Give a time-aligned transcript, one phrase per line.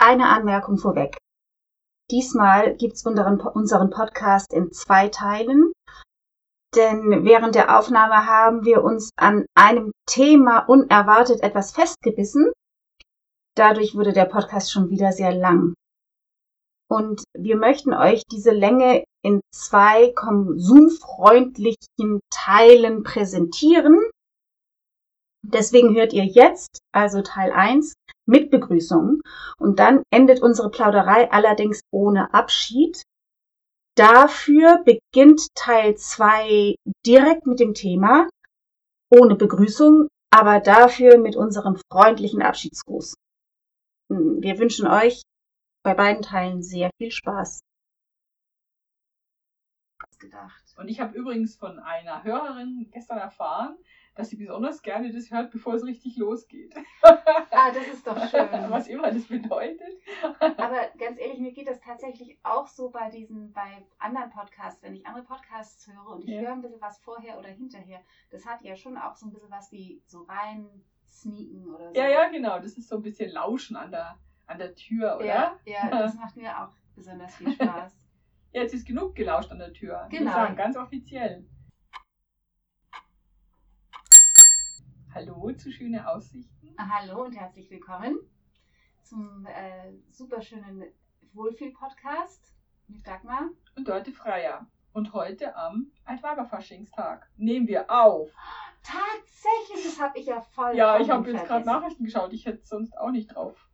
[0.00, 1.16] eine Anmerkung vorweg.
[2.10, 5.72] Diesmal gibt's unseren, unseren Podcast in zwei Teilen,
[6.74, 12.50] denn während der Aufnahme haben wir uns an einem Thema unerwartet etwas festgebissen.
[13.56, 15.74] Dadurch wurde der Podcast schon wieder sehr lang.
[16.88, 23.98] Und wir möchten euch diese Länge in zwei konsumfreundlichen Teilen präsentieren.
[25.42, 27.94] Deswegen hört ihr jetzt also Teil 1
[28.30, 29.20] mit Begrüßung
[29.58, 33.02] und dann endet unsere Plauderei allerdings ohne Abschied.
[33.96, 38.28] Dafür beginnt Teil 2 direkt mit dem Thema,
[39.10, 43.14] ohne Begrüßung, aber dafür mit unserem freundlichen Abschiedsgruß.
[44.08, 45.22] Wir wünschen euch
[45.84, 47.60] bei beiden Teilen sehr viel Spaß.
[50.76, 53.76] Und ich habe übrigens von einer Hörerin gestern erfahren,
[54.14, 56.74] dass sie besonders gerne das hört, bevor es richtig losgeht.
[57.62, 58.48] Ah, das ist doch schön.
[58.70, 60.00] Was immer das bedeutet.
[60.40, 64.94] Aber ganz ehrlich, mir geht das tatsächlich auch so bei diesen, bei anderen Podcasts, wenn
[64.94, 66.40] ich andere Podcasts höre und ich ja.
[66.40, 69.50] höre ein bisschen was vorher oder hinterher, das hat ja schon auch so ein bisschen
[69.50, 70.68] was wie so rein
[71.06, 72.00] sneaken oder so.
[72.00, 72.58] Ja, ja, genau.
[72.60, 75.26] Das ist so ein bisschen Lauschen an der, an der Tür, oder?
[75.26, 77.94] Ja, ja das macht mir auch besonders viel Spaß.
[78.52, 80.06] ja, jetzt ist genug gelauscht an der Tür.
[80.10, 80.32] Genau.
[80.32, 81.46] Sagen, ganz offiziell.
[85.12, 86.59] Hallo zu Schöne Aussichten.
[86.78, 88.18] Hallo und herzlich willkommen
[89.02, 90.84] zum äh, superschönen
[91.32, 92.54] Wohlfühl-Podcast
[92.88, 93.50] mit Dagmar.
[93.76, 94.66] Und Leute Freier.
[94.92, 98.30] Und heute am Altweiberfaschingstag nehmen wir auf.
[98.82, 100.76] Tatsächlich, das habe ich ja voll.
[100.76, 102.32] Ja, ich habe jetzt gerade Nachrichten geschaut.
[102.32, 103.69] Ich hätte sonst auch nicht drauf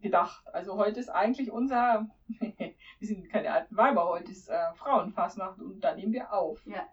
[0.00, 0.46] gedacht.
[0.52, 5.80] Also heute ist eigentlich unser, wir sind keine alten Weiber, heute ist äh, Frauenfassnacht und
[5.80, 6.64] da nehmen wir auf.
[6.66, 6.86] Ja,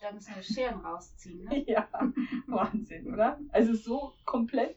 [0.00, 1.64] da müssen wir Scheren rausziehen, ne?
[1.68, 1.88] ja,
[2.46, 3.38] Wahnsinn, oder?
[3.50, 4.76] Also so komplett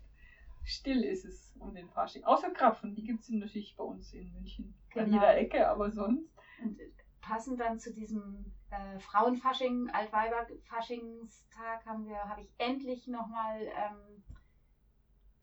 [0.64, 2.24] still ist es um den Fasching.
[2.24, 4.76] Außer Krapfen, die gibt es natürlich bei uns in München.
[4.90, 5.06] Genau.
[5.06, 6.34] An jeder Ecke, aber sonst.
[6.62, 6.80] Und
[7.22, 14.24] passend dann zu diesem äh, Frauenfasching, Altweiberfaschingstag haben wir, habe ich endlich nochmal ähm,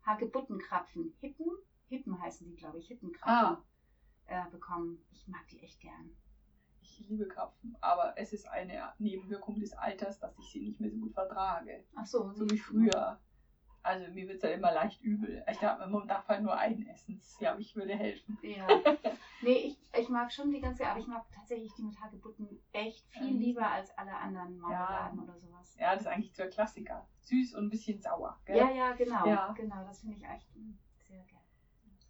[0.04, 1.15] Hagebuttenkrapfen.
[1.21, 1.50] Hippen
[1.92, 3.62] Hippen heißen die, glaube ich, Hippenkrapfen ah.
[4.26, 5.04] äh, bekommen.
[5.12, 6.10] Ich mag die echt gern.
[6.80, 10.91] Ich liebe Krapfen, aber es ist eine Nebenwirkung des Alters, dass ich sie nicht mehr
[10.91, 11.84] so gut vertrage.
[11.94, 12.32] Ach so.
[12.32, 13.20] So wie früher.
[13.82, 15.44] Also mir wird es ja immer leicht übel.
[15.50, 17.20] Ich dachte, man darf halt nur einen essen.
[17.41, 18.38] Ja, ich würde helfen.
[18.42, 18.66] Ja.
[19.42, 23.09] nee, ich, ich mag schon die ganze, aber ich mag tatsächlich die mit Hagebutten echt
[23.09, 25.24] viel lieber als alle anderen Marmeladen ja.
[25.24, 25.76] oder sowas.
[25.78, 27.06] Ja, das ist eigentlich der Klassiker.
[27.20, 28.41] Süß und ein bisschen sauer.
[28.44, 28.56] Gell?
[28.56, 29.26] Ja, ja, genau.
[29.26, 29.53] Ja.
[29.53, 30.48] Genau, das finde ich echt.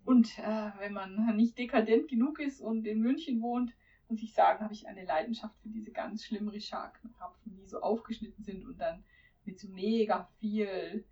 [0.05, 3.73] Und äh, wenn man nicht dekadent genug ist und in München wohnt,
[4.09, 8.43] muss ich sagen, habe ich eine Leidenschaft für diese ganz schlimmen Richard-Krapfen, die so aufgeschnitten
[8.43, 9.05] sind und dann
[9.45, 11.05] mit so mega viel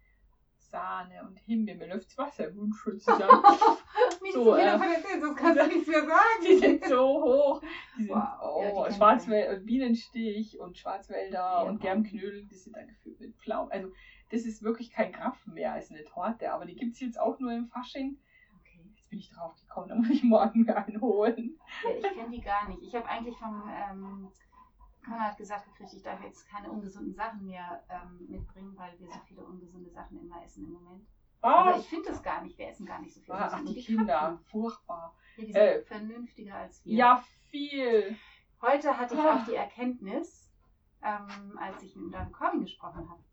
[0.59, 1.77] Sahne und Himbeer.
[1.77, 3.43] Mir läuft das Wasser im Mund schon zusammen.
[4.33, 6.45] so, äh, das kannst du nichts mehr sagen.
[6.47, 7.63] Die sind so hoch.
[7.99, 8.39] Die sind, wow.
[8.43, 13.73] oh, ja, Schwarzwälder, Bienenstich und Schwarzwälder ja, und Germknödel, die sind dann gefüllt mit Pflaumen.
[13.73, 13.93] Also
[14.31, 17.41] das ist wirklich kein Krapfen mehr als eine Torte, aber die gibt es jetzt auch
[17.41, 18.19] nur im Fasching
[19.11, 21.59] bin ich drauf gekommen, da muss ich morgen mir einen holen.
[21.85, 22.83] Ja, ich kenne die gar nicht.
[22.83, 24.31] Ich habe eigentlich vom ähm,
[25.05, 29.21] Konrad gesagt gekriegt, ich darf jetzt keine ungesunden Sachen mehr ähm, mitbringen, weil wir so
[29.27, 31.07] viele ungesunde Sachen immer essen im Moment.
[31.43, 31.47] Oh.
[31.47, 32.57] Aber ich finde das gar nicht.
[32.59, 33.35] Wir essen gar nicht so viel.
[33.35, 34.45] Ach, die, die Kinder, Krapfen.
[34.45, 35.15] furchtbar.
[35.37, 36.95] Ja, die sind äh, vernünftiger als wir.
[36.95, 38.17] Ja, viel.
[38.61, 40.53] Heute hatte ich auch die Erkenntnis,
[41.03, 43.25] ähm, als ich mit deinem Corby gesprochen habe.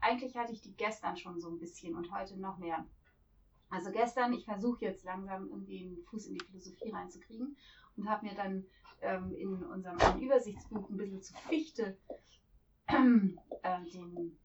[0.00, 2.84] Eigentlich hatte ich die gestern schon so ein bisschen und heute noch mehr.
[3.70, 7.56] Also gestern, ich versuche jetzt langsam irgendwie einen Fuß in die Philosophie reinzukriegen
[7.96, 8.64] und habe mir dann
[9.02, 11.98] ähm, in unserem Übersichtsbuch ein bisschen zu Fichte
[12.86, 14.38] äh, den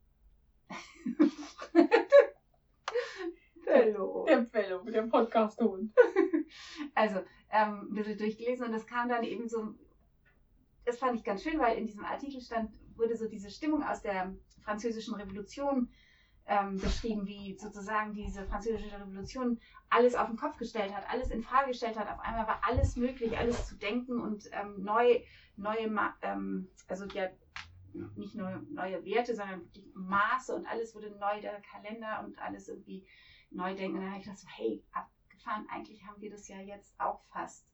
[3.64, 4.26] Fellow.
[4.28, 5.94] Der Fellow, der Podcast-Hund.
[6.94, 7.20] Also,
[7.50, 9.74] ähm, ein bisschen durchgelesen und das kam dann eben so,
[10.86, 14.04] das fand ich ganz schön, weil in diesem Artikel stand, wurde so diese Stimmung aus
[14.04, 15.90] der französischen Revolution
[16.48, 19.60] ähm, beschrieben, wie sozusagen diese französische Revolution
[19.90, 22.10] alles auf den Kopf gestellt hat, alles in Frage gestellt hat.
[22.10, 25.22] Auf einmal war alles möglich, alles zu denken und ähm, neu,
[25.56, 25.90] neue,
[26.22, 27.30] ähm, also ja,
[28.16, 32.68] nicht nur neue Werte, sondern die Maße und alles wurde neu, der Kalender und alles
[32.68, 33.06] irgendwie
[33.52, 33.98] neu denken.
[33.98, 37.24] Und dann habe ich gedacht, so, hey, abgefahren, eigentlich haben wir das ja jetzt auch
[37.26, 37.68] fast.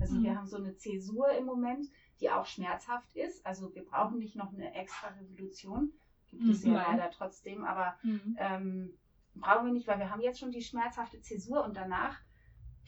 [0.00, 0.24] Also mhm.
[0.24, 1.86] wir haben so eine Zäsur im Moment,
[2.20, 3.44] die auch schmerzhaft ist.
[3.46, 5.92] Also wir brauchen nicht noch eine extra Revolution,
[6.30, 6.96] gibt es ja Nein.
[6.98, 8.36] leider trotzdem, aber mhm.
[8.38, 8.98] ähm,
[9.34, 12.18] brauchen wir nicht, weil wir haben jetzt schon die schmerzhafte Zäsur und danach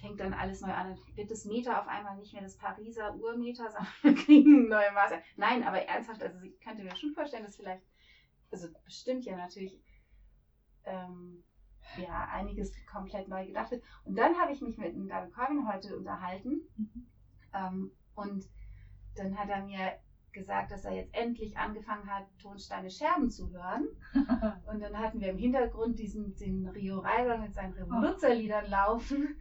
[0.02, 0.88] fängt dann alles neu an.
[0.88, 4.92] Dann wird das Meter auf einmal nicht mehr das Pariser Urmeter, sondern wir kriegen neue
[4.92, 5.20] Maße.
[5.36, 7.84] Nein, aber ernsthaft, also ich könnte mir schon vorstellen, dass vielleicht,
[8.50, 9.80] also bestimmt ja natürlich,
[10.84, 11.44] ähm,
[11.96, 13.82] ja, einiges komplett neu gedacht wird.
[14.04, 16.60] Und dann habe ich mich mit dem David Corbin heute unterhalten.
[16.76, 17.06] Mhm.
[17.54, 18.44] Ähm, und
[19.16, 19.98] dann hat er mir
[20.32, 23.88] gesagt, dass er jetzt endlich angefangen hat, Tonsteine Scherben zu hören.
[24.66, 29.36] und dann hatten wir im Hintergrund diesen den Rio Reiber mit seinen Revoluzzerliedern laufen.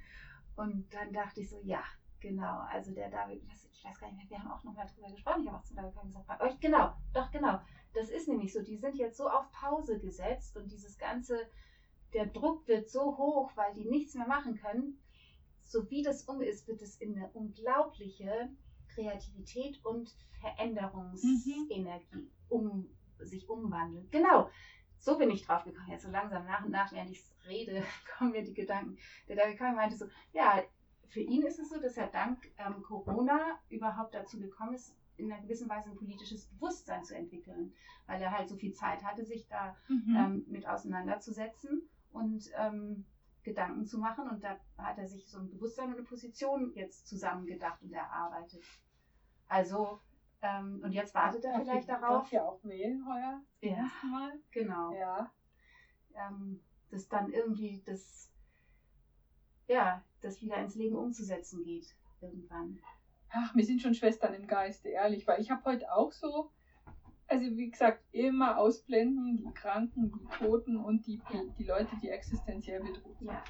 [0.56, 1.84] Und dann dachte ich so, ja,
[2.20, 2.60] genau.
[2.72, 3.42] Also der David,
[3.82, 5.44] ich weiß gar nicht mehr, wir haben auch nochmal drüber gesprochen.
[5.44, 7.60] Ich habe auch zu David gesagt, bei euch, genau, doch, genau.
[7.94, 11.40] Das ist nämlich so, die sind jetzt so auf Pause gesetzt und dieses ganze,
[12.14, 15.02] der Druck wird so hoch, weil die nichts mehr machen können.
[15.64, 18.50] So wie das um ist, wird es in eine unglaubliche
[18.94, 22.90] Kreativität und Veränderungsenergie um,
[23.20, 24.08] sich umwandeln.
[24.12, 24.50] Genau,
[24.98, 25.90] so bin ich drauf gekommen.
[25.90, 27.84] Jetzt so langsam nach und nach, während ich rede,
[28.18, 28.98] kommen mir die Gedanken.
[29.28, 30.64] Der David Cohen meinte so, ja,
[31.08, 35.32] für ihn ist es so, dass er dank ähm, Corona überhaupt dazu gekommen ist, in
[35.32, 37.74] einer gewissen Weise ein politisches Bewusstsein zu entwickeln,
[38.08, 40.16] weil er halt so viel Zeit hatte, sich da mhm.
[40.18, 43.06] ähm, mit auseinanderzusetzen und ähm,
[43.44, 44.30] Gedanken zu machen.
[44.30, 48.64] Und da hat er sich so ein Bewusstsein und eine Position jetzt zusammengedacht und erarbeitet.
[49.48, 50.00] Also,
[50.42, 52.24] ähm, und jetzt wartet er vielleicht ich darauf.
[52.24, 53.42] Darf ja auch wählen heuer.
[53.62, 54.40] Ja, Mal.
[54.52, 54.94] genau.
[54.94, 55.32] Ja.
[56.16, 58.32] Ähm, dass dann irgendwie das,
[59.68, 62.80] ja, das wieder ins Leben umzusetzen geht irgendwann.
[63.30, 66.52] Ach, wir sind schon Schwestern im Geiste, ehrlich, weil ich habe heute auch so,
[67.32, 71.22] also wie gesagt, immer ausblenden, die Kranken, die Toten und die,
[71.58, 73.30] die Leute, die existenziell bedroht sind.
[73.30, 73.44] Ja.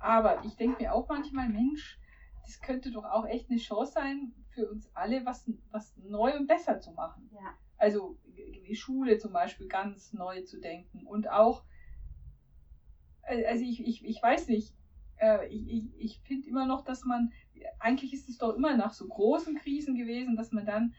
[0.00, 2.00] Aber ich denke mir auch manchmal, Mensch,
[2.42, 6.48] das könnte doch auch echt eine Chance sein für uns alle, was, was neu und
[6.48, 7.30] besser zu machen.
[7.32, 7.54] Ja.
[7.76, 11.62] Also die Schule zum Beispiel ganz neu zu denken und auch,
[13.22, 14.74] äh, also ich, ich, ich weiß nicht,
[15.18, 17.32] äh, ich, ich, ich finde immer noch, dass man,
[17.78, 20.94] eigentlich ist es doch immer nach so großen Krisen gewesen, dass man dann,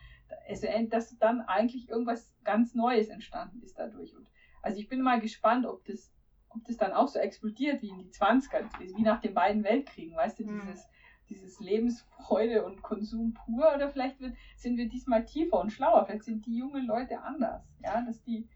[0.48, 4.16] also, dass dann eigentlich irgendwas ganz Neues entstanden ist dadurch.
[4.16, 4.30] Und
[4.62, 6.12] also ich bin mal gespannt, ob das,
[6.50, 10.16] ob das dann auch so explodiert wie in die 20er, wie nach den beiden Weltkriegen,
[10.16, 10.62] weißt du, mhm.
[10.62, 10.88] dieses,
[11.30, 16.24] dieses Lebensfreude und Konsum pur oder vielleicht wird, sind wir diesmal tiefer und schlauer, vielleicht
[16.24, 18.48] sind die jungen Leute anders, ja, dass die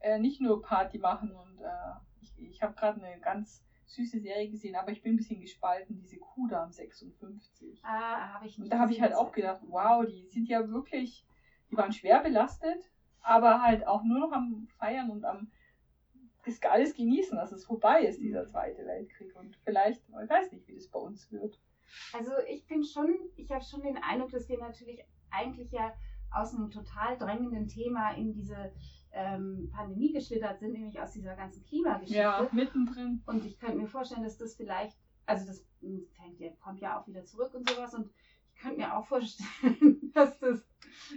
[0.00, 4.48] äh, nicht nur Party machen und äh, ich, ich habe gerade eine ganz süße Serie
[4.48, 7.80] gesehen, aber ich bin ein bisschen gespalten, diese Kudam 56.
[7.84, 8.64] Ah, habe ich nicht.
[8.64, 11.26] Und da habe ich halt auch gedacht, wow, die sind ja wirklich,
[11.70, 12.90] die waren schwer belastet,
[13.20, 15.50] aber halt auch nur noch am Feiern und am
[16.46, 19.36] das alles genießen, dass es vorbei ist, dieser Zweite Weltkrieg.
[19.36, 21.60] Und vielleicht, ich weiß nicht, wie das bei uns wird.
[22.14, 25.92] Also ich bin schon, ich habe schon den Eindruck, dass wir natürlich eigentlich ja
[26.30, 28.72] aus einem total drängenden Thema in diese
[29.12, 32.16] ähm, Pandemie geschlittert sind, nämlich aus dieser ganzen Klimageschichte.
[32.16, 33.22] Ja, mittendrin.
[33.26, 34.96] Und ich könnte mir vorstellen, dass das vielleicht,
[35.26, 35.66] also das
[36.16, 37.94] fängt ja, kommt ja auch wieder zurück und sowas.
[37.94, 38.10] Und
[38.54, 40.64] ich könnte mir auch vorstellen, dass das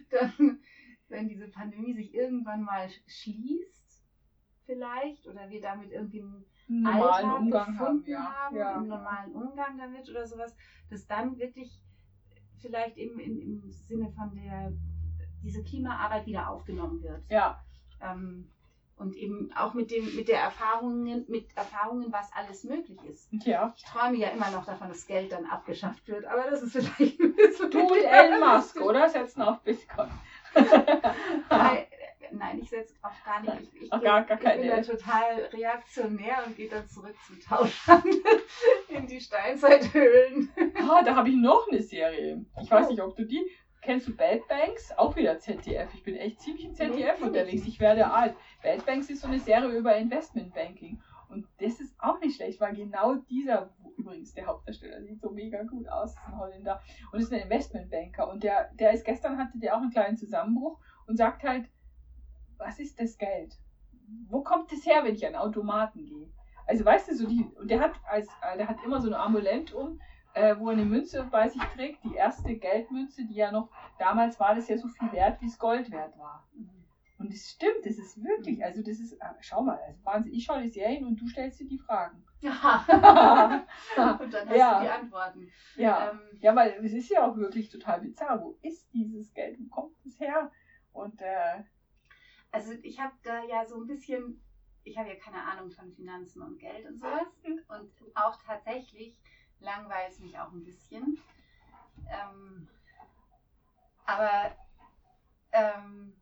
[0.10, 0.60] dann,
[1.08, 4.04] wenn diese Pandemie sich irgendwann mal schließt,
[4.66, 8.36] vielleicht, oder wir damit irgendwie einen normalen Alltag Umgang gefunden haben, ja.
[8.36, 8.76] haben ja.
[8.78, 10.56] einen normalen Umgang damit oder sowas,
[10.90, 11.80] dass dann wirklich
[12.60, 14.74] vielleicht eben in, im Sinne von der
[15.44, 17.30] diese Klimaarbeit wieder aufgenommen wird.
[17.30, 17.62] Ja.
[18.04, 18.50] Ähm,
[18.96, 23.28] und eben auch mit dem mit der Erfahrungen mit Erfahrungen was alles möglich ist.
[23.44, 23.74] Ja.
[23.76, 27.20] Ich träume ja immer noch davon, dass Geld dann abgeschafft wird, aber das ist vielleicht
[27.20, 30.10] ein bisschen Du und Elon Musk, oder setzen auf Bitcoin.
[32.34, 33.74] nein, ich setze auch gar nicht.
[33.74, 38.22] Ich, ich, gar, gar ich bin da total reaktionär und gehe dann zurück zum Tauschhandel
[38.90, 40.52] in die Steinzeithöhlen.
[40.76, 42.46] Ah, da habe ich noch eine Serie.
[42.62, 43.42] Ich weiß nicht, ob du die.
[43.84, 44.98] Kennst du Bad Banks?
[44.98, 45.94] Auch wieder ZDF.
[45.94, 47.68] Ich bin echt ziemlich im ZDF unterwegs.
[47.68, 48.34] Ich werde alt.
[48.62, 51.02] Bad Banks ist so eine Serie über Investmentbanking.
[51.28, 55.64] Und das ist auch nicht schlecht, weil genau dieser, übrigens der Hauptdarsteller, sieht so mega
[55.64, 58.30] gut aus, ist ein Holländer und ist ein Investmentbanker.
[58.30, 61.66] Und der, der ist gestern hatte der auch einen kleinen Zusammenbruch und sagt halt,
[62.58, 63.58] was ist das Geld?
[64.30, 66.32] Wo kommt das her, wenn ich an Automaten gehe?
[66.68, 69.74] Also weißt du, so die, und der hat als, der hat immer so ein Amulett
[69.74, 70.00] um,
[70.34, 74.40] äh, wo er eine Münze bei sich trägt, die erste Geldmünze, die ja noch, damals
[74.40, 76.48] war das ja so viel wert, wie es Gold wert war.
[77.20, 80.44] Und es stimmt, das ist wirklich, also das ist, äh, schau mal, also Wahnsinn, ich
[80.44, 82.24] schaue die Serien und du stellst dir die Fragen.
[82.44, 83.66] Ja.
[84.20, 84.80] und dann hast ja.
[84.80, 85.52] du die Antworten.
[85.78, 86.12] Ja.
[86.12, 88.42] Ähm, ja, weil es ist ja auch wirklich total bizarr.
[88.42, 89.58] Wo ist dieses Geld?
[89.60, 90.52] Wo kommt es her?
[90.92, 91.64] Und äh,
[92.52, 94.44] also ich habe da ja so ein bisschen,
[94.84, 97.28] ich habe ja keine Ahnung von Finanzen und Geld und sowas.
[97.46, 99.18] Und auch tatsächlich
[99.64, 101.18] langweilt mich auch ein bisschen.
[102.10, 102.68] Ähm,
[104.06, 104.56] aber
[105.52, 106.20] ähm,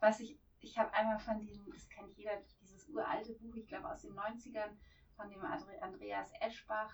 [0.00, 3.88] was ich, ich habe einmal von diesem, das kennt jeder, dieses uralte Buch, ich glaube
[3.88, 4.76] aus den 90ern,
[5.16, 6.92] von dem Andreas Eschbach,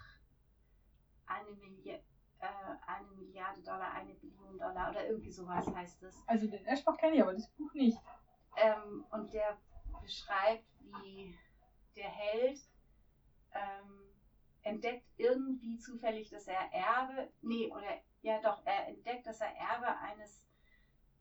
[1.27, 2.03] eine Milliarde
[2.41, 2.47] äh,
[2.87, 6.23] eine Milliarde Dollar, eine Billion Dollar oder irgendwie sowas heißt es.
[6.27, 7.99] Also den Eschbach kenne ich, aber das Buch nicht.
[8.57, 9.59] Ähm, und der
[10.00, 11.37] beschreibt, wie
[11.95, 12.59] der Held
[14.71, 19.99] entdeckt irgendwie zufällig, dass er Erbe, nee, oder ja doch, er entdeckt, dass er Erbe
[19.99, 20.45] eines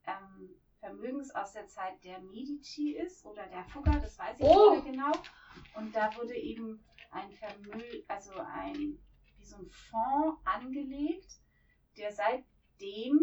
[0.05, 4.75] ähm, Vermögens aus der Zeit der Medici ist oder der Fugger, das weiß ich oh.
[4.75, 5.11] nicht mehr genau.
[5.75, 8.97] Und da wurde eben ein Vermögen, also ein,
[9.37, 11.39] wie so ein Fonds angelegt,
[11.97, 13.19] der seitdem,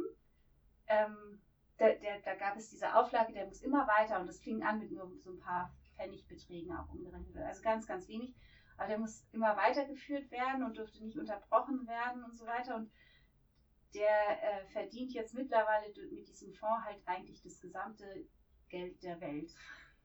[0.88, 1.40] ähm,
[1.78, 4.80] da, der, da gab es diese Auflage, der muss immer weiter und das fing an
[4.80, 8.35] mit nur so ein paar Pfennigbeträgen auch umgerechnet, also ganz, ganz wenig.
[8.76, 12.76] Aber der muss immer weitergeführt werden und dürfte nicht unterbrochen werden und so weiter.
[12.76, 12.90] Und
[13.95, 18.26] der äh, verdient jetzt mittlerweile mit diesem Fonds halt eigentlich das gesamte
[18.68, 19.54] Geld der Welt.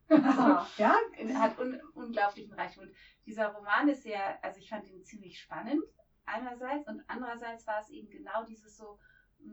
[0.07, 0.21] Also,
[0.77, 0.95] ja,
[1.35, 2.85] hat un unglaublichen Reichtum.
[2.85, 5.83] Und dieser Roman ist sehr, also ich fand ihn ziemlich spannend
[6.25, 8.99] einerseits und andererseits war es eben genau dieses so,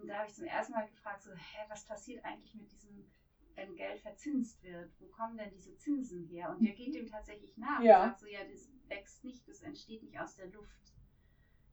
[0.05, 3.11] da habe ich zum ersten Mal gefragt, so, hä, was passiert eigentlich mit diesem,
[3.59, 4.91] wenn Geld verzinst wird?
[5.01, 6.51] Wo kommen denn diese Zinsen her?
[6.51, 8.03] Und der geht dem tatsächlich nach ja.
[8.03, 10.95] und sagt so, ja, das wächst nicht, das entsteht nicht aus der Luft.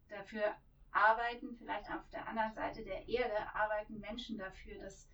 [0.09, 0.55] Dafür
[0.91, 5.07] arbeiten vielleicht auf der anderen Seite der Erde, arbeiten Menschen dafür, dass,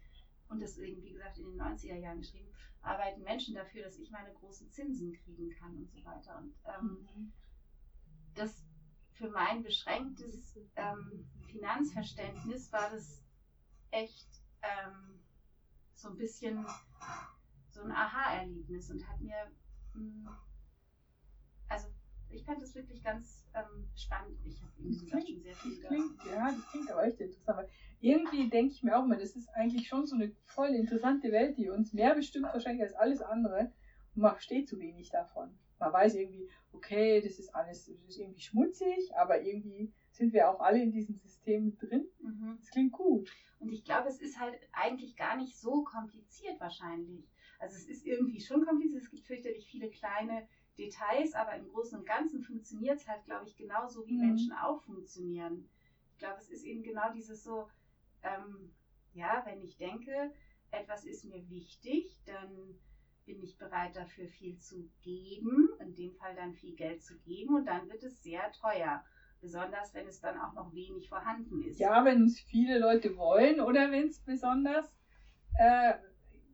[0.48, 2.50] und deswegen, wie gesagt, in den 90er Jahren geschrieben,
[2.82, 6.38] arbeiten Menschen dafür, dass ich meine großen Zinsen kriegen kann und so weiter.
[6.38, 7.34] Und ähm, mhm.
[8.34, 8.64] das
[9.14, 13.22] für mein beschränktes ähm, Finanzverständnis war das
[13.92, 14.28] echt
[14.62, 15.21] ähm,
[16.02, 16.66] so ein bisschen
[17.70, 19.52] so ein Aha-Erlebnis und hat mir,
[19.94, 20.28] hm,
[21.70, 21.88] also
[22.30, 24.38] ich fand das wirklich ganz ähm, spannend.
[24.46, 27.50] Ich habe irgendwie gesagt, schon sehr viel das klingt, Ja, das klingt aber echt interessant.
[27.50, 27.68] Aber
[28.00, 31.58] irgendwie denke ich mir auch mal, das ist eigentlich schon so eine voll interessante Welt,
[31.58, 33.72] die uns mehr bestimmt wahrscheinlich als alles andere.
[34.16, 35.58] Und man versteht zu wenig davon.
[35.80, 40.50] Man weiß irgendwie, okay, das ist alles das ist irgendwie schmutzig, aber irgendwie sind wir
[40.50, 42.08] auch alle in diesem System drin.
[42.20, 42.58] Mhm.
[42.60, 43.32] Das klingt gut.
[43.60, 47.30] Und ich glaube, es ist halt eigentlich gar nicht so kompliziert wahrscheinlich.
[47.60, 49.04] Also es ist irgendwie schon kompliziert.
[49.04, 50.48] Es gibt fürchterlich viele kleine
[50.78, 54.28] Details, aber im Großen und Ganzen funktioniert es halt, glaube ich, genauso wie mhm.
[54.28, 55.70] Menschen auch funktionieren.
[56.12, 57.68] Ich glaube, es ist eben genau dieses so,
[58.24, 58.72] ähm,
[59.14, 60.34] ja, wenn ich denke,
[60.72, 62.80] etwas ist mir wichtig, dann
[63.26, 67.56] bin ich bereit dafür viel zu geben, in dem Fall dann viel Geld zu geben
[67.56, 69.04] und dann wird es sehr teuer.
[69.40, 71.80] Besonders wenn es dann auch noch wenig vorhanden ist.
[71.80, 74.96] Ja, wenn es viele Leute wollen oder wenn es besonders
[75.58, 75.94] äh,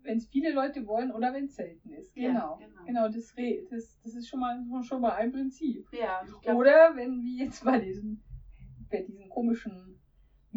[0.07, 2.13] wenn es viele Leute wollen oder wenn es selten ist.
[2.15, 2.57] Genau.
[2.59, 2.83] Ja, genau.
[2.85, 3.33] genau das,
[3.69, 5.85] das, das ist schon mal, schon mal ein Prinzip.
[5.91, 8.23] Ja, glaub, oder wenn, wie jetzt bei diesen,
[8.89, 9.86] bei diesen komischen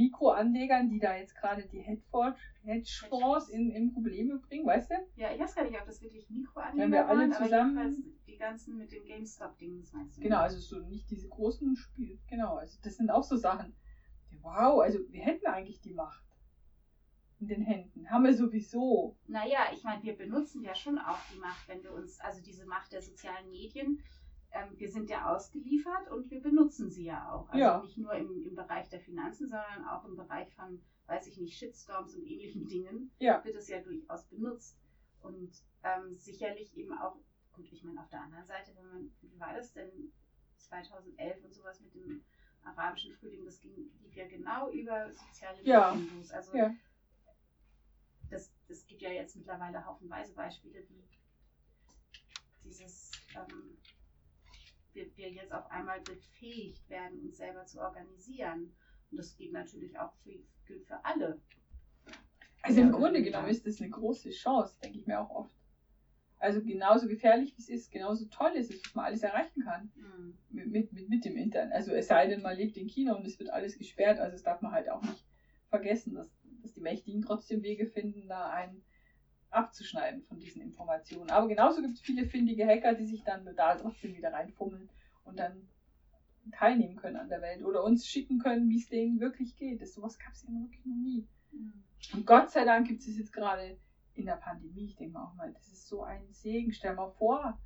[0.00, 4.94] Mikroanlegern, die da jetzt gerade die Hedgefonds in, in Probleme bringen, weißt du?
[5.16, 8.36] Ja, ich weiß gar nicht, ob das wirklich Mikroanleger wenn wir alle waren, zusammen die
[8.36, 10.22] ganzen mit den GameStop-Dingen, meinst du?
[10.22, 13.74] Genau, also so nicht diese großen Spiele, genau, also das sind auch so Sachen.
[14.42, 16.24] Wow, also wir hätten eigentlich die Macht
[17.40, 18.08] in den Händen.
[18.10, 19.16] Haben wir sowieso.
[19.26, 22.66] Naja, ich meine, wir benutzen ja schon auch die Macht, wenn wir uns, also diese
[22.66, 24.02] Macht der sozialen Medien,
[24.52, 27.48] ähm, wir sind ja ausgeliefert und wir benutzen sie ja auch.
[27.48, 27.82] Also ja.
[27.82, 31.56] nicht nur im, im Bereich der Finanzen, sondern auch im Bereich von, weiß ich nicht,
[31.56, 33.44] Shitstorms und ähnlichen Dingen ja.
[33.44, 34.78] wird es ja durchaus benutzt.
[35.22, 35.50] Und
[35.82, 37.16] ähm, sicherlich eben auch,
[37.52, 40.12] gut, ich meine, auf der anderen Seite, wenn man, wie war das denn
[40.56, 42.22] 2011 und sowas mit dem
[42.64, 45.98] arabischen Frühling, das ging, lief ja genau über soziale Medien ja.
[46.16, 46.30] los.
[46.30, 46.74] Also ja
[48.30, 51.04] das, das gibt ja jetzt mittlerweile haufenweise Beispiele, wie
[52.64, 53.76] dieses, ähm,
[54.94, 58.72] wir, wir jetzt auf einmal befähigt werden, uns selber zu organisieren.
[59.10, 61.40] Und das geht natürlich auch für, gilt für alle.
[62.62, 65.54] Also im Grunde genommen ist das eine große Chance, denke ich mir auch oft.
[66.38, 69.90] Also genauso gefährlich wie es ist, genauso toll ist es, was man alles erreichen kann
[69.94, 70.38] mhm.
[70.50, 71.72] mit, mit, mit, mit dem Internet.
[71.72, 74.42] Also es sei denn, man lebt in China und es wird alles gesperrt, also das
[74.42, 75.26] darf man halt auch nicht
[75.68, 76.30] vergessen, dass
[76.62, 78.82] dass die Mächtigen trotzdem Wege finden, da einen
[79.50, 81.30] abzuschneiden von diesen Informationen.
[81.30, 84.88] Aber genauso gibt es viele findige Hacker, die sich dann da trotzdem wieder reinfummeln
[85.24, 85.68] und dann
[86.52, 89.80] teilnehmen können an der Welt oder uns schicken können, wie es denen wirklich geht.
[89.80, 91.26] Das, sowas gab es ja wirklich noch nie.
[91.52, 91.84] Mhm.
[92.14, 93.76] Und Gott sei Dank gibt es jetzt gerade
[94.14, 94.86] in der Pandemie.
[94.86, 96.72] Ich denke auch mal, das ist so ein Segen.
[96.72, 97.58] Stell mal vor,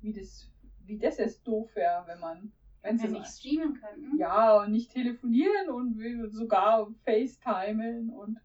[0.00, 0.50] wie das,
[0.84, 2.52] wie das jetzt doof wäre, wenn man
[2.86, 4.16] wenn wir nicht streamen könnten.
[4.16, 5.98] Ja, und nicht telefonieren und
[6.32, 8.38] sogar FaceTimen und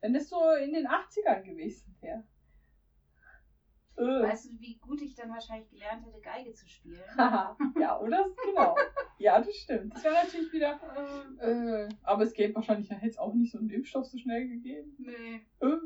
[0.00, 2.24] wenn das so in den 80ern gewesen wäre.
[3.96, 4.22] Äh.
[4.22, 7.02] Weißt du, wie gut ich dann wahrscheinlich gelernt hätte, Geige zu spielen?
[7.16, 8.26] ja, oder?
[8.44, 8.76] Genau.
[9.18, 9.94] Ja, das stimmt.
[9.94, 10.80] Das wäre natürlich wieder.
[11.38, 14.96] Äh, aber es gäbe wahrscheinlich, hätte es auch nicht so einen Impfstoff so schnell gegeben.
[14.98, 15.46] Nee.
[15.60, 15.76] Äh,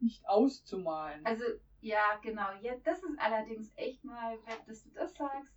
[0.00, 1.24] nicht auszumalen.
[1.24, 1.44] Also,
[1.80, 2.48] ja, genau.
[2.60, 5.54] Ja, das ist allerdings echt mal, dass du das sagst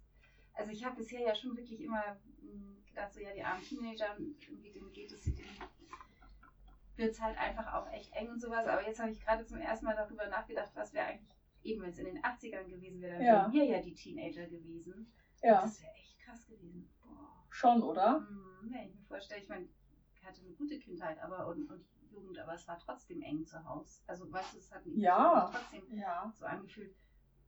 [0.55, 4.15] also ich habe bisher ja schon wirklich immer hm, gedacht, so ja, die armen Teenager,
[4.17, 5.57] irgendwie denen geht es, denen
[6.95, 8.65] wird es halt einfach auch echt eng und sowas.
[8.65, 11.34] Aber jetzt habe ich gerade zum ersten Mal darüber nachgedacht, was wäre eigentlich,
[11.65, 13.33] eben wenn es in den 80ern gewesen wäre, dann ja.
[13.43, 15.11] wären wir ja die Teenager gewesen.
[15.41, 15.61] Ja.
[15.61, 16.89] Das wäre echt krass gewesen.
[17.03, 17.45] Boah.
[17.49, 18.17] Schon, oder?
[18.17, 19.67] Hm, wenn ich mir vorstelle, ich meine,
[20.13, 23.63] ich hatte eine gute Kindheit aber und, und Jugend, aber es war trotzdem eng zu
[23.65, 24.01] Hause.
[24.07, 25.51] Also weißt du, es hat mich Ja.
[25.51, 26.31] trotzdem Ja.
[26.35, 26.95] so angefühlt.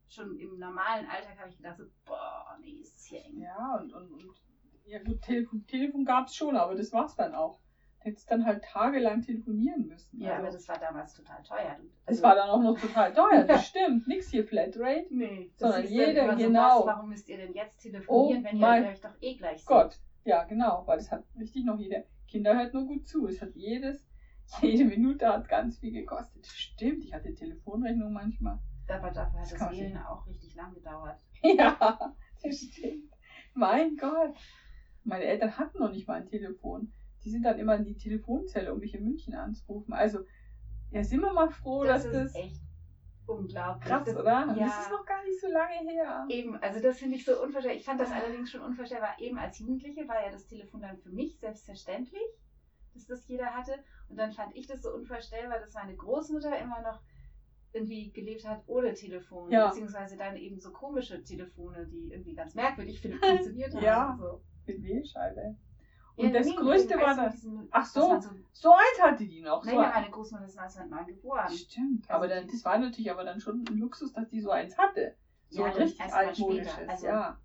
[0.10, 3.42] Schon im normalen Alltag habe ich gedacht, so, boah, nee, ist es hier eng.
[3.42, 4.42] Ja, und, und, und
[4.86, 7.60] ja gut, Telefon, Telefon gab es schon, aber das war's dann auch.
[8.08, 10.22] Hättest dann halt tagelang telefonieren müssen.
[10.22, 11.76] Ja, aber also, das war damals total teuer.
[12.06, 14.08] Es also- war dann auch noch total teuer, das stimmt.
[14.08, 15.08] Nix hier Flatrate.
[15.10, 16.80] Nee, Sondern ist dann jeder, immer so, genau.
[16.80, 19.68] was, warum müsst ihr denn jetzt telefonieren, Oh wenn ihr euch doch eh gleich seht?
[19.68, 22.06] Gott, ja genau, weil das hat richtig noch jeder.
[22.30, 23.28] Kinder hört nur gut zu.
[23.28, 24.08] Es hat jedes,
[24.62, 26.48] jede Minute hat ganz viel gekostet.
[26.48, 28.58] Stimmt, ich hatte Telefonrechnung manchmal.
[28.88, 31.20] Aber dafür hat Das das, Wählen auch richtig lang gedauert.
[31.44, 33.12] Ja, das stimmt.
[33.54, 34.34] Mein Gott.
[35.04, 36.94] Meine Eltern hatten noch nicht mal ein Telefon.
[37.28, 39.94] Die sind dann immer in die Telefonzelle, um mich in München anzurufen.
[39.94, 40.20] Also,
[40.92, 42.36] ja, sind wir mal froh, das dass ist das.
[42.42, 42.62] echt
[43.26, 43.86] unglaublich.
[43.86, 44.56] krass, das, oder?
[44.56, 44.66] Ja.
[44.66, 46.26] Das ist noch gar nicht so lange her.
[46.30, 47.78] Eben, also das finde ich so unvorstellbar.
[47.78, 49.20] Ich fand das allerdings schon unvorstellbar.
[49.20, 52.24] Eben als Jugendliche war ja das Telefon dann für mich selbstverständlich,
[52.94, 53.74] dass das jeder hatte.
[54.08, 57.02] Und dann fand ich das so unvorstellbar, dass meine Großmutter immer noch
[57.74, 59.52] irgendwie gelebt hat ohne Telefon.
[59.52, 59.68] Ja.
[59.68, 63.84] Beziehungsweise dann eben so komische Telefone, die irgendwie ganz merkwürdig funktioniert haben.
[63.84, 64.18] Ja.
[64.18, 64.42] So.
[64.66, 65.58] Mit Wählscheibe.
[66.18, 67.34] Und Ja, das nee, Größte war das.
[67.36, 69.64] diesen- Ach so, man so so eins hatte die noch.
[69.64, 71.52] So naja, ein- meine Großmutter ist 1909 geboren.
[71.52, 74.50] Stimmt, Also aber dann, das war natürlich aber dann schon ein Luxus, dass die so
[74.50, 75.16] eins hatte.
[75.50, 77.38] So Ja, ein richtig altmodisches, also- ja.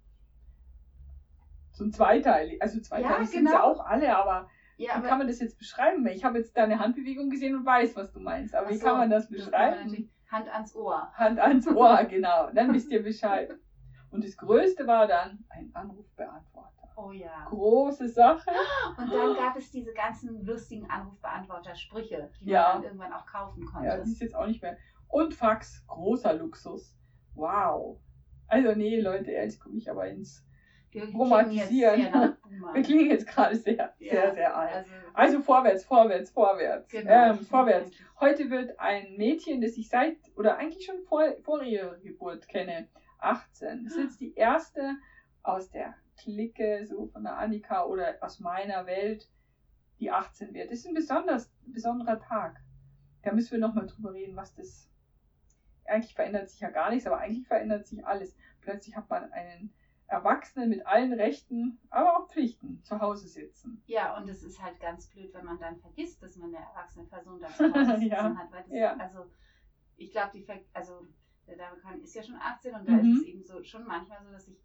[1.73, 3.63] So ein zweiteilig, also zweiteilig Ja, sind sie genau.
[3.65, 4.49] auch alle, aber
[4.79, 6.07] Ja, wie kann man das jetzt beschreiben?
[6.07, 8.87] Ich habe jetzt deine Handbewegung gesehen und weiß, was du meinst, aber Ach wie so,
[8.87, 9.85] kann man das man beschreiben?
[9.85, 11.13] natürlich Hand ans Ohr.
[11.15, 13.53] Hand ans Ohr, genau, dann wisst ihr Bescheid.
[14.11, 16.82] Und das Größte war dann ein Anrufbeantworter.
[16.97, 17.47] Oh ja.
[17.49, 18.51] Große Sache.
[18.99, 22.63] Und dann gab es diese ganzen lustigen Anrufbeantworter-Sprüche, die Ja.
[22.63, 23.89] man dann irgendwann auch kaufen konnte.
[23.89, 24.77] Ja, die ist jetzt auch nicht mehr.
[25.09, 26.95] Und Fax, großer Luxus.
[27.35, 27.99] Wow.
[28.47, 30.45] Also nee, Leute, ehrlich komme ich aber ins
[30.91, 32.35] Wir romantisieren.
[32.75, 34.75] Wir klingen jetzt gerade sehr, Ja, sehr, sehr alt.
[34.75, 36.91] Also, Also vorwärts, vorwärts, vorwärts.
[36.91, 37.31] genau.
[37.31, 37.91] Ähm, vorwärts.
[38.21, 42.89] Heute wird ein Mädchen, das ich seit, oder eigentlich schon vor, vor ihrer Geburt kenne,
[43.19, 43.85] 18.
[43.85, 44.97] Das ist jetzt die erste
[45.43, 49.29] aus der Clique, so von der Annika oder aus meiner Welt,
[49.99, 50.71] die 18 wird.
[50.71, 52.61] Das ist ein besonders, besonderer Tag.
[53.23, 54.89] Da müssen wir nochmal drüber reden, was das.
[55.85, 58.37] Eigentlich verändert sich ja gar nichts, aber eigentlich verändert sich alles.
[58.61, 59.73] Plötzlich hat man einen
[60.07, 63.83] Erwachsenen mit allen Rechten, aber auch Pflichten zu Hause sitzen.
[63.87, 67.07] ja, und es ist halt ganz blöd, wenn man dann vergisst, dass man eine erwachsene
[67.07, 68.37] Person da zu Hause sitzen Ja.
[68.37, 68.53] hat.
[68.53, 68.97] Weil das, Ja.
[68.97, 69.27] Also,
[69.97, 71.07] ich glaube, die, Ver also
[71.47, 73.11] der Dame ist ja schon 18 und da Mhm.
[73.13, 74.59] ist es eben so schon manchmal so, dass ich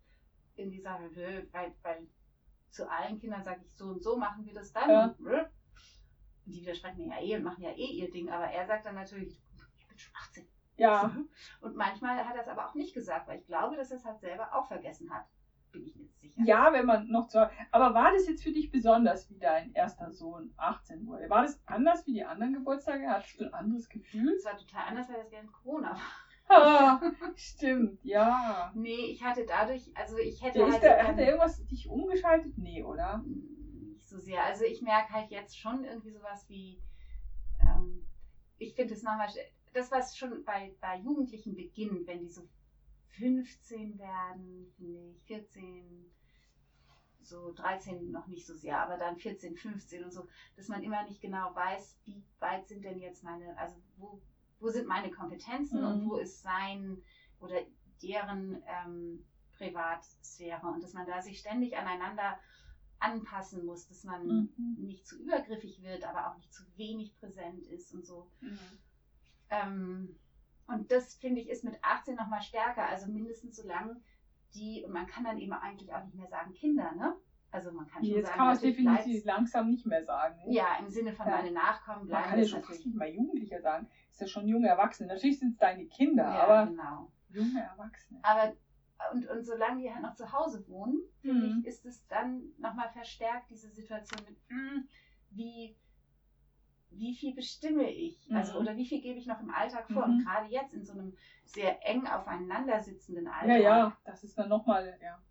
[0.82, 2.08] sage, "Nö", weil, weil
[2.72, 4.90] zu allen Kindern sage ich, so und so machen wir das dann.
[4.90, 5.04] Ja.
[5.06, 5.48] Und,
[6.46, 8.96] die widersprechen mir ja eh und machen ja eh ihr Ding, aber er sagt dann
[8.96, 9.38] natürlich,
[9.78, 10.46] ich bin schon 18.
[10.78, 11.12] Ja,
[11.62, 14.06] Und manchmal hat er es aber auch nicht gesagt, weil ich glaube, dass er es
[14.06, 15.26] halt selber auch vergessen hat.
[15.72, 16.42] Bin ich mir jetzt sicher.
[16.46, 17.50] Ja, wenn man noch zu.
[17.72, 21.30] Aber war das jetzt für dich besonders, wie dein erster Sohn 18 wurde?
[21.30, 23.08] War das anders wie die anderen Geburtstage?
[23.10, 24.34] Hattest du ein anderes Gefühl?
[24.34, 26.27] Es war total anders, weil das während Corona war.
[26.50, 27.00] Ah,
[27.36, 28.72] stimmt, ja.
[28.76, 32.58] Nee, ich hatte dadurch, also ich hätte Der halt da, hat er irgendwas dich umgeschaltet?
[32.58, 33.22] Nee, oder?
[33.98, 34.44] nicht so sehr.
[34.44, 36.80] Also ich merke halt jetzt schon irgendwie sowas wie,
[37.62, 38.06] ähm,
[38.58, 39.30] ich finde es manchmal,
[39.74, 42.48] das was schon bei, bei Jugendlichen beginnt, wenn die so
[43.10, 46.10] 15 werden, finde ich, 14,
[47.22, 51.04] so 13 noch nicht so sehr, aber dann 14, 15 und so, dass man immer
[51.04, 54.20] nicht genau weiß, wie weit sind denn jetzt meine, also wo,
[54.60, 55.86] wo sind meine Kompetenzen Mhm.
[55.88, 57.02] und wo ist sein
[57.40, 57.62] oder
[58.02, 59.26] deren ähm,
[59.58, 62.38] Privatsphäre und dass man da sich ständig aneinander
[63.00, 64.76] anpassen muss, dass man Mhm.
[64.78, 68.30] nicht zu übergriffig wird, aber auch nicht zu wenig präsent ist und so.
[69.50, 70.16] Ähm,
[70.68, 74.02] und das finde ich ist mit 18 nochmal stärker, also mindestens so lang
[74.54, 77.16] die, und man kann dann eben eigentlich auch nicht mehr sagen Kinder, ne?
[77.52, 80.38] Also man kann schon Jetzt sagen, kann man es natürlich definitiv langsam nicht mehr sagen.
[80.46, 80.54] Ne?
[80.54, 81.38] Ja, im Sinne von Ja.
[81.38, 83.88] meine Nachkommen Man bleiben kann ja das schon fast nicht mal Jugendlicher sagen.
[84.10, 85.08] Ist ja schon junge Erwachsene.
[85.14, 87.12] Natürlich sind es deine Kinder, Ja, aber genau.
[87.30, 88.20] junge Erwachsene.
[88.24, 88.54] Aber
[89.14, 91.60] und, und solange die halt noch zu Hause wohnen, finde Mhm.
[91.60, 94.88] ich, ist es dann nochmal verstärkt, diese Situation mit, mm,
[95.30, 95.78] wie,
[96.90, 98.30] wie viel bestimme ich?
[98.34, 98.60] Also, Mhm.
[98.60, 100.08] oder wie viel gebe ich noch im Alltag vor?
[100.08, 100.14] Mhm.
[100.18, 103.50] Und gerade jetzt in so einem sehr eng aufeinander sitzenden Alltag.
[103.50, 105.22] Ja, ja, das ist dann nochmal, ja.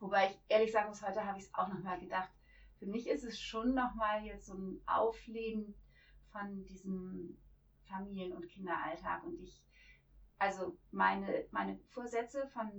[0.00, 2.30] Wobei ich ehrlich sagen muss, heute habe ich es auch nochmal gedacht.
[2.78, 5.74] Für mich ist es schon nochmal jetzt so ein Aufleben
[6.30, 7.36] von diesem
[7.86, 9.24] Familien- und Kinderalltag.
[9.24, 9.60] Und ich,
[10.38, 12.70] also meine, meine Vorsätze von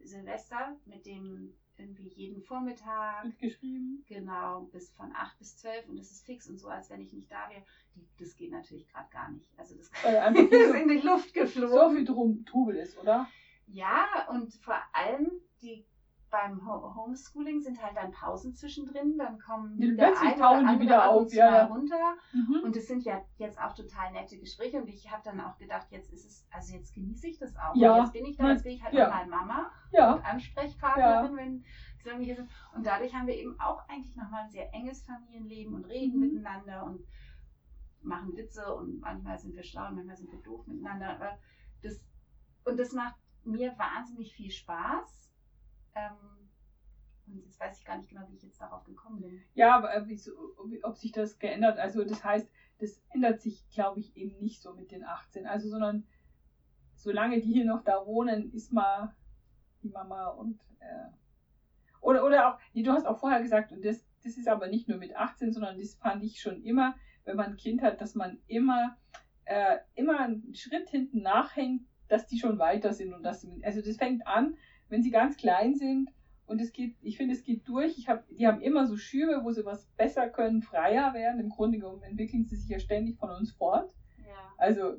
[0.00, 4.02] Silvester mit dem irgendwie jeden Vormittag, Mitgeschrieben.
[4.06, 7.12] genau, bis von 8 bis 12 und das ist fix und so, als wenn ich
[7.12, 7.62] nicht da wäre.
[7.94, 9.50] Die- Das geht natürlich gerade gar nicht.
[9.58, 11.70] Also das einfach ist in die Luft geflogen.
[11.74, 13.28] so viel Drum, Trubel ist, oder?
[13.66, 15.84] Ja, und vor allem die
[16.30, 20.64] beim Ho Homeschooling sind halt dann Pausen zwischendrin, dann kommen Ja, der plötzlich eine tauchen
[20.64, 21.64] oder die wieder auf, zu ja, mal ja.
[21.66, 22.16] runter.
[22.32, 22.60] Mhm.
[22.64, 25.86] Und es sind ja jetzt auch total nette Gespräche und ich habe dann auch gedacht,
[25.90, 27.74] jetzt ist es, also jetzt genieße ich das auch.
[27.76, 27.92] Ja.
[27.94, 29.06] Und jetzt bin ich da, jetzt bin ich halt Ja.
[29.08, 31.64] auch mal Mama ja, und Ansprechpartnerin, wenn
[32.02, 32.50] solange wir hier sind.
[32.74, 36.20] Und dadurch haben wir eben auch eigentlich nochmal ein sehr enges Familienleben und reden Mhm.
[36.26, 37.00] miteinander und
[38.02, 41.10] machen Witze und manchmal sind wir schlau und manchmal sind wir doof miteinander.
[41.10, 41.38] Aber
[41.82, 42.00] das,
[42.64, 45.25] und das macht mir wahnsinnig viel Spaß.
[45.96, 46.36] Ähm,
[47.26, 49.42] und jetzt weiß ich gar nicht genau, wie ich jetzt darauf gekommen bin.
[49.54, 50.16] ja, aber äh,
[50.82, 54.74] ob, sich das geändert, also das heißt, das ändert sich, glaube ich, eben nicht so
[54.74, 56.06] mit den 18, also sondern
[56.94, 59.14] solange die hier noch da wohnen, ist mal
[59.82, 61.08] die Mama und äh,
[62.00, 64.88] oder oder auch, nee, du hast auch vorher gesagt, und das, das ist aber nicht
[64.88, 68.14] nur mit 18, sondern das fand ich schon immer, wenn man ein Kind hat, dass
[68.14, 68.96] man immer,
[69.44, 73.96] äh, immer einen Schritt hinten nachhängt, dass die schon weiter sind und das, also das
[73.96, 74.56] fängt an,
[74.88, 76.10] wenn sie ganz klein sind
[76.46, 77.98] und es geht, ich finde, es geht durch.
[77.98, 81.40] Ich hab, die haben immer so Schübe, wo sie was besser können, freier werden.
[81.40, 83.92] Im Grunde genommen entwickeln sie sich ja ständig von uns fort.
[84.18, 84.52] Ja.
[84.58, 84.96] Also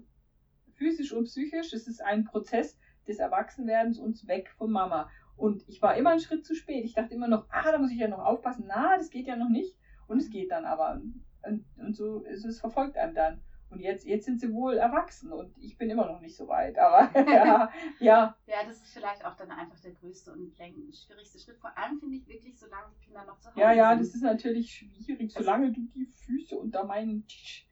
[0.74, 5.10] physisch und psychisch, es ist ein Prozess des Erwachsenwerdens uns weg von Mama.
[5.38, 6.84] Und ich war immer einen Schritt zu spät.
[6.84, 8.66] Ich dachte immer noch, ah, da muss ich ja noch aufpassen.
[8.68, 9.78] Na, das geht ja noch nicht.
[10.08, 11.02] Und es geht dann aber.
[11.44, 13.42] Und, und so, so, es verfolgt einem dann.
[13.70, 16.78] Und jetzt, jetzt sind sie wohl erwachsen und ich bin immer noch nicht so weit.
[16.80, 21.58] Aber ja, ja, ja, das ist vielleicht auch dann einfach der größte und schwierigste Schritt.
[21.60, 24.00] Vor allem finde ich wirklich, solange die Kinder noch zu Hause ja, ja, sind.
[24.02, 27.68] das ist natürlich schwierig, solange du die Füße unter meinen Tisch.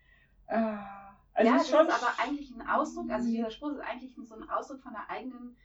[0.48, 3.72] Ah, also ja, es das ist schon ist aber eigentlich ein Ausdruck, also dieser Spruch
[3.72, 5.56] ist eigentlich so ein Ausdruck von der eigenen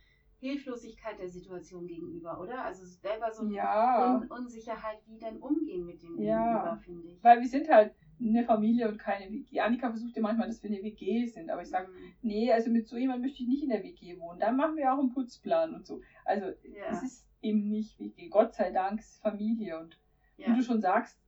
[0.41, 2.65] Hilflosigkeit der Situation gegenüber, oder?
[2.65, 4.17] Also selber so eine ja.
[4.17, 6.39] Un Unsicherheit, wie denn umgehen mit dem Ja.
[6.39, 7.23] Gegenüber, finde ich.
[7.23, 9.61] Weil wir sind halt eine Familie und keine WG.
[9.61, 12.13] Annika versucht ja manchmal, dass wir eine WG sind, aber ich sage, Mhm.
[12.23, 14.39] nee, also mit so jemandem möchte ich nicht in der WG wohnen.
[14.41, 16.01] Dann machen wir auch einen Putzplan und so.
[16.25, 16.87] Also Ja.
[16.91, 18.29] es ist eben nicht WG.
[18.29, 19.99] Gott sei Dank ist Familie und
[20.37, 20.55] wie ja.
[20.55, 21.19] du schon sagst,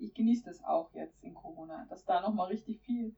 [0.00, 3.14] ich genieße das auch jetzt in Corona, dass da nochmal richtig viel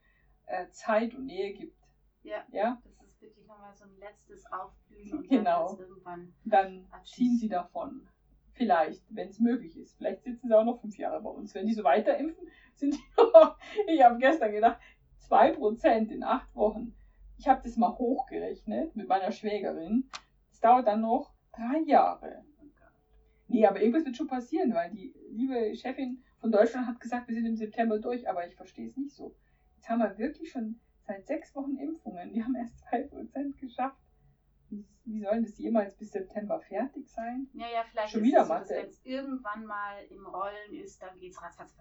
[0.46, 1.76] äh, Zeit und Nähe gibt.
[2.22, 2.44] Ja.
[2.52, 5.74] Ja, Das ist wirklich nochmal so ein letztes Aufblühen und Genau.
[5.76, 6.32] dann irgendwann.
[6.44, 8.06] dann ziehen sie davon.
[8.54, 9.96] Vielleicht, wenn es möglich ist.
[9.96, 11.54] Vielleicht sitzen sie auch noch fünf Jahre bei uns.
[11.54, 14.78] Wenn die so weiter impfen, sind die noch, ich habe gestern gedacht,
[15.28, 16.94] 2% in acht Wochen.
[17.38, 20.08] Ich habe das mal hochgerechnet mit meiner Schwägerin.
[20.50, 22.44] Das dauert dann noch drei Jahre.
[23.48, 27.34] Nee, aber irgendwas wird schon passieren, weil die liebe Chefin von Deutschland hat gesagt, wir
[27.34, 29.34] sind im September durch, aber ich verstehe es nicht so.
[29.76, 32.32] Jetzt haben wir wirklich schon seit sechs Wochen Impfungen.
[32.32, 34.01] Die haben erst 2% geschafft.
[34.72, 37.46] Wie, wie soll das jemals bis September fertig sein?
[37.52, 40.72] Ja, ja, vielleicht Schon ist wieder es so, dass wenn es irgendwann mal im Rollen
[40.72, 41.74] ist, dann geht's ratzfatz.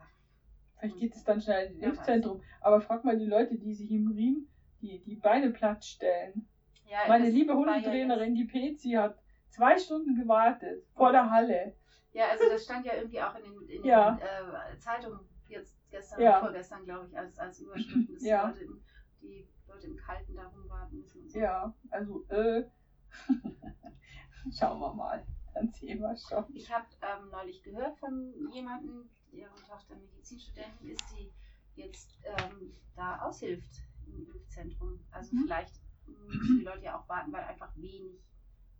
[0.77, 1.81] Vielleicht geht es dann schnell ins.
[1.81, 2.41] Impfzentrum.
[2.59, 4.47] Aber frag mal die Leute, die sich im Riemen
[4.81, 6.45] die, die Beine platt stellen.
[6.85, 11.73] Ja, Meine liebe ja Hundetrainerin, die Pezi, hat zwei Stunden gewartet vor der Halle.
[12.11, 14.15] Ja, also das stand ja irgendwie auch in den, in Ja.
[14.15, 16.39] den äh, Zeitungen jetzt gestern, Ja.
[16.39, 18.81] vorgestern, glaube ich, als, als Überschriften, dass die, Leute im,
[19.21, 21.29] die Leute im Kalten da rumwarten müssen.
[21.29, 21.39] So.
[21.39, 22.63] Ja, also, äh,
[24.51, 25.25] schauen wir mal.
[25.53, 26.45] Dann sehen wir schon.
[26.55, 31.31] Ich habe ähm, neulich gehört von jemandem, deren Tochter Medizinstudentin ist, die
[31.75, 34.99] jetzt ähm, da aushilft im Impfzentrum.
[35.11, 35.43] Also Mhm.
[35.43, 38.19] vielleicht müssen die Leute ja auch warten, weil einfach wenig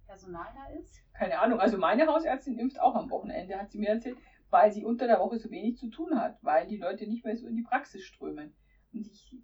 [0.06, 1.02] Personal da ist.
[1.14, 1.60] Keine Ahnung.
[1.60, 4.18] Also meine Hausärztin impft auch am Wochenende, hat sie mir erzählt,
[4.50, 7.38] weil sie unter der Woche so wenig zu tun hat, weil die Leute nicht mehr
[7.38, 8.54] so in die Praxis strömen.
[8.94, 9.38] Und ich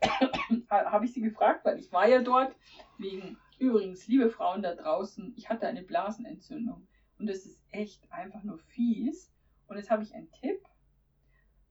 [0.70, 2.56] habe ich sie gefragt, weil ich war ja dort
[2.98, 8.42] wegen übrigens, liebe Frauen da draußen, ich hatte eine Blasenentzündung und das ist echt einfach
[8.42, 9.32] nur fies.
[9.68, 10.60] Und jetzt habe ich einen Tipp.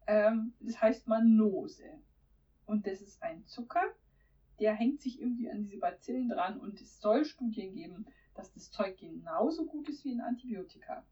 [0.07, 2.01] Ähm, das heißt Manose.
[2.65, 3.83] Und das ist ein Zucker,
[4.59, 8.71] der hängt sich irgendwie an diese Bazillen dran und es soll Studien geben, dass das
[8.71, 11.05] Zeug genauso gut ist wie ein Antibiotika.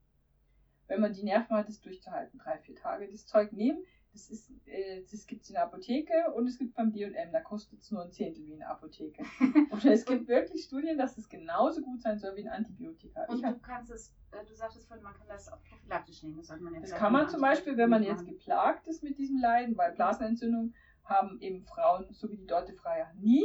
[0.88, 3.10] Wenn man die Nerven hat, es durchzuhalten, drei, vier Tage.
[3.12, 6.76] Das Zeug nehmen, das, ist, äh, das gibt es in der Apotheke und es gibt
[6.76, 9.24] beim DM, da kostet es nur ein Zehntel wie in der Apotheke.
[9.72, 13.26] Und es gibt wirklich Studien, dass es genauso gut sein soll wie ein Antibiotika.
[13.26, 16.38] Und Ich du kannst es, äh, du sagtest vorhin, man kann das auch prophylaktisch nehmen.
[16.38, 19.18] Das sollte man ja das kann man zum Beispiel, wenn man jetzt geplagt ist mit
[19.18, 23.44] diesem Leiden, weil Blasenentzündung haben eben Frauen, so wie die Dorte Freier, nie,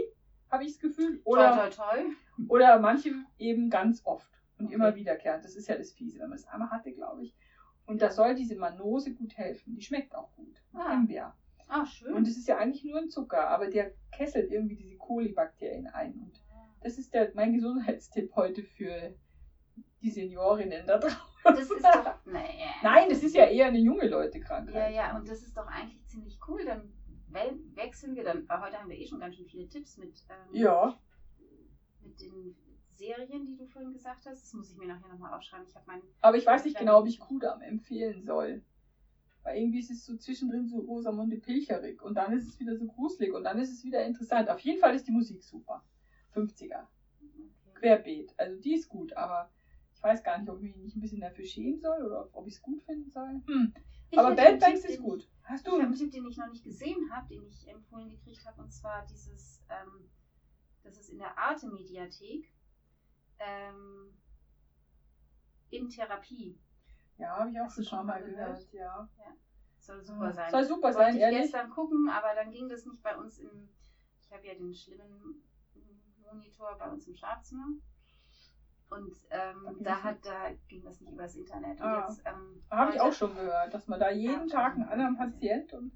[0.51, 1.21] habe ich das Gefühl.
[1.25, 2.47] Oder Toi, toi, toi.
[2.49, 4.75] Oder manche eben ganz oft und Okay.
[4.75, 5.45] immer wiederkehrend.
[5.45, 7.35] Das ist ja das Fiese, wenn man es einmal hatte, glaube ich.
[7.87, 9.75] Und da soll diese Manose gut helfen.
[9.75, 10.63] Die schmeckt auch gut.
[10.73, 10.91] Ah.
[10.93, 11.35] Himbeer.
[11.69, 12.15] Ah, schön.
[12.15, 16.15] Und es ist ja eigentlich nur ein Zucker, aber der kesselt irgendwie diese Kolibakterien ein.
[16.15, 16.43] Und
[16.83, 19.15] das ist der, mein Gesundheitstipp heute für
[20.03, 21.19] die Seniorinnen da draußen.
[21.45, 22.15] das ist doch.
[22.27, 22.39] Nee.
[22.83, 24.75] Nein, das ist ja eher eine junge Leute-Krankheit.
[24.75, 26.65] Ja, ja, und das ist doch eigentlich ziemlich cool.
[26.65, 26.93] Dann
[27.29, 28.49] we- wechseln wir dann.
[28.49, 30.99] Weil heute haben wir eh schon ganz schön viele Tipps mit, ähm, Ja,
[32.03, 32.55] mit den
[32.97, 34.43] Serien, die du vorhin gesagt hast.
[34.43, 35.67] Das muss ich mir nachher nochmal aufschreiben.
[35.67, 36.03] Ich habe meinen.
[36.21, 38.63] Aber ich weiß nicht genau, ob ich Kudam empfehlen soll.
[39.43, 42.87] Weil irgendwie ist es so zwischendrin so Rosamunde Pilcherig und dann ist es wieder so
[42.87, 44.49] gruselig und dann ist es wieder interessant.
[44.49, 45.85] Auf jeden Fall ist die Musik super.
[46.35, 46.87] 50er.
[47.21, 47.75] Okay.
[47.75, 48.33] Querbeet.
[48.39, 49.51] Also die ist gut, aber
[49.95, 52.47] ich weiß gar nicht, ob ich mich nicht ein bisschen dafür schämen soll oder ob
[52.47, 53.43] ich es gut finden soll.
[53.47, 53.75] Hm.
[54.17, 55.29] Aber Bad Banks ist gut.
[55.43, 55.99] Hast Ich habe einen du?
[55.99, 59.63] Tipp, den ich noch nicht gesehen habe, den ich empfohlen gekriegt habe, und zwar dieses,
[59.69, 60.09] ähm,
[60.83, 62.51] das ist in der Arte-Mediathek,
[63.45, 64.17] ähm,
[65.71, 66.59] in Therapie.
[67.17, 69.09] Ja, habe ich auch schon schon mal mal gehört, ja.
[69.79, 70.51] Soll super sein.
[70.51, 71.41] Soll super Wollte sein, ich ehrlich.
[71.43, 73.69] gestern gucken, aber dann ging das nicht bei uns im,
[74.21, 75.43] ich habe ja den schlimmen
[76.23, 77.67] Monitor bei uns im Schlafzimmer.
[78.91, 81.81] Und ähm, Da hat, da ging das nicht übers Internet.
[81.81, 82.17] Und Ah.
[82.25, 85.17] ähm, Habe ich auch schon gehört, dass man da jeden Ja, Tag einen ich anderen.
[85.17, 85.93] Patient und.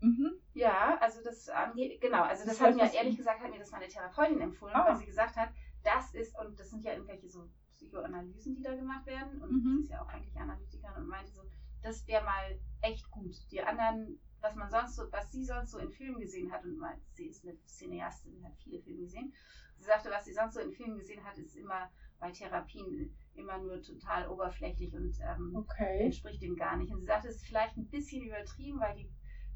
[0.00, 0.32] Mhm.
[0.52, 3.70] Ja, also das angeht, genau, also das Das hat mir ehrlich gesagt, hat mir das
[3.70, 4.86] meine Therapeutin empfohlen, Ah.
[4.86, 5.48] weil sie gesagt hat,
[5.84, 9.76] das ist, und das sind ja irgendwelche so Psychoanalysen, die da gemacht werden, und Mhm.
[9.76, 11.44] sie ist ja auch eigentlich Analytikerin und meinte so,
[11.82, 13.34] das wäre mal echt gut.
[13.50, 16.78] Die anderen, was man sonst so, was sie sonst so in Filmen gesehen hat, und
[16.78, 19.32] mal, sie ist eine Cineastin, hat viele Filme gesehen,
[19.76, 23.58] sie sagte, was sie sonst so in Filmen gesehen hat, ist immer bei Therapien immer
[23.58, 26.04] nur total oberflächlich und ähm, Okay.
[26.04, 26.92] entspricht dem gar nicht.
[26.92, 29.10] Und sie sagte, es ist vielleicht ein bisschen übertrieben, weil die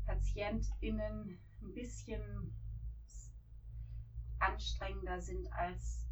[0.05, 2.51] PatientInnen ein bisschen
[4.41, 6.08] anstrengender sind als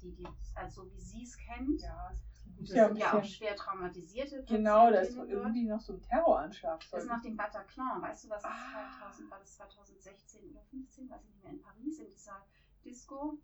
[0.00, 1.80] die, die als so wie sie es kennt.
[1.82, 2.10] Ja,
[2.56, 5.92] Gut, ist das ja sind ja auch schwer traumatisierte Genau, das ist irgendwie noch so
[5.92, 6.80] ein Terroranschlag.
[6.90, 8.90] Das ist nach dem Bataclan, weißt du, was Ah.
[9.00, 12.44] 2000, war das 2016 oder 15, weiß ich nicht mehr, in Paris, in dieser
[12.84, 13.38] Disco.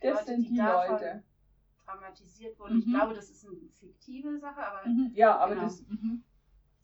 [0.00, 1.22] das Leute, sind die die Leute.
[1.84, 2.78] Traumatisiert wurden.
[2.78, 2.90] Ich Mhm.
[2.90, 5.10] glaube, das ist eine fiktive Sache, aber Mhm.
[5.14, 5.64] Ja, aber Genau.
[5.64, 5.80] das.
[5.88, 6.20] Mhm.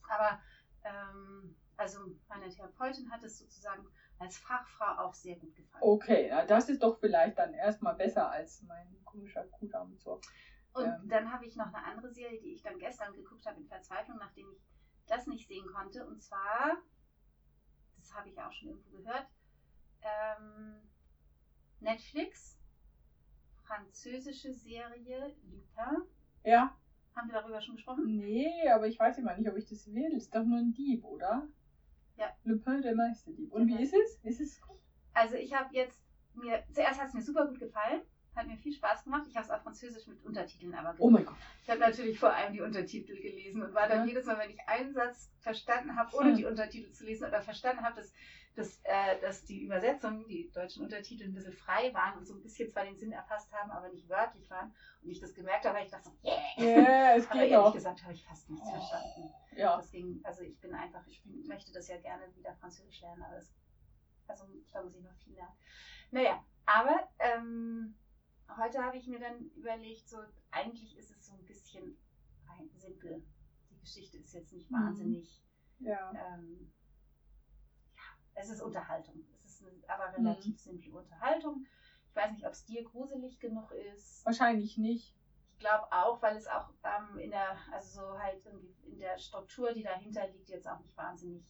[0.08, 0.38] Aber
[0.84, 3.84] ähm, also meine Therapeutin hat es sozusagen
[4.24, 5.82] als Fachfrau auch sehr gut gefallen.
[5.82, 10.20] Okay, na, das ist doch vielleicht dann erstmal besser als mein komischer Kudamm zur.
[10.72, 11.08] Und ähm.
[11.08, 14.18] dann habe ich noch eine andere Serie, die ich dann gestern geguckt habe in Verzweiflung,
[14.18, 14.60] nachdem ich
[15.06, 16.06] das nicht sehen konnte.
[16.06, 16.78] Und zwar,
[17.98, 19.26] das habe ich auch schon irgendwo gehört,
[20.02, 20.80] ähm,
[21.80, 22.58] Netflix,
[23.62, 26.08] französische Serie Lupin.
[26.42, 26.76] Ja,
[27.14, 28.16] Haben wir darüber schon gesprochen?
[28.16, 30.12] nee, aber ich weiß immer nicht, ob ich das will.
[30.14, 31.46] Ist doch nur ein Dieb, oder?
[32.16, 32.30] Ja.
[32.44, 33.52] Le Pen, der Meisterdieb.
[33.52, 34.18] Und Der wie ist es?
[34.22, 34.78] Ist es gut?
[35.12, 36.00] Also ich habe jetzt
[36.34, 38.02] mir, zuerst hat es mir super gut gefallen,
[38.36, 39.24] hat mir viel Spaß gemacht.
[39.28, 41.36] Ich habe es auf Französisch mit Untertiteln aber Oh mein Gott.
[41.62, 44.04] Ich habe natürlich vor allem die Untertitel gelesen und war dann Ja.
[44.06, 46.36] jedes Mal, wenn ich einen Satz verstanden habe, ohne Hm.
[46.36, 48.12] die Untertitel zu lesen oder verstanden habe, dass,
[48.54, 52.42] dass, äh, dass die Übersetzungen, die deutschen Untertitel ein bisschen frei waren und so ein
[52.42, 55.80] bisschen zwar den Sinn erfasst haben, aber nicht wörtlich waren und ich das gemerkt habe,
[55.82, 56.40] ich dachte so, yeah!
[56.58, 57.72] Ja, es aber geht ehrlich auch.
[57.72, 58.72] gesagt habe ich fast nichts Oh.
[58.72, 59.30] verstanden.
[59.56, 59.76] Ja.
[59.76, 63.36] Deswegen, also ich bin einfach, ich bin, möchte das ja gerne wieder Französisch lernen, aber
[63.36, 63.52] das,
[64.26, 65.52] also da muss ich noch viel lernen.
[66.10, 67.94] Naja, aber ähm,
[68.56, 70.18] heute habe ich mir dann überlegt, so
[70.50, 71.94] eigentlich ist es so ein bisschen
[72.74, 73.22] simpel.
[73.70, 74.72] Die Geschichte ist jetzt nicht Mhm.
[74.72, 75.42] wahnsinnig,
[75.80, 76.10] Ja.
[76.12, 76.68] ähm,
[77.96, 78.02] ja,
[78.34, 79.22] es ist Unterhaltung.
[79.32, 80.24] Es ist eine, aber Mhm.
[80.24, 81.64] relativ simple Unterhaltung.
[82.08, 84.24] Ich weiß nicht, ob es dir gruselig genug ist.
[84.24, 85.14] Wahrscheinlich nicht.
[85.52, 88.44] Ich glaube auch, weil es auch ähm, in der, also so halt
[88.82, 91.42] in der Struktur, die dahinter liegt, jetzt auch nicht wahnsinnig